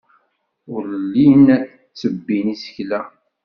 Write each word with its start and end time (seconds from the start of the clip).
Ur 0.73 0.83
llin 1.13 1.45
ttebbin 1.91 2.47
isekla. 2.55 2.99